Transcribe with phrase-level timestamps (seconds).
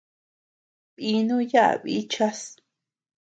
[0.97, 2.39] Dínu yaʼa bichas.